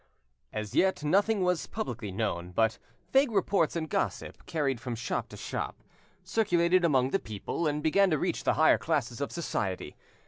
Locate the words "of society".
9.21-9.95